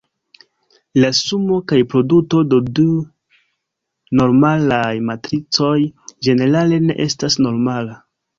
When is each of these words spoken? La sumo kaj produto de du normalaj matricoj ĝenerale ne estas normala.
La 1.01 1.09
sumo 1.17 1.59
kaj 1.71 1.77
produto 1.91 2.39
de 2.53 2.59
du 2.79 2.85
normalaj 4.21 4.81
matricoj 5.11 5.75
ĝenerale 6.29 6.83
ne 6.89 6.99
estas 7.07 7.39
normala. 7.49 8.01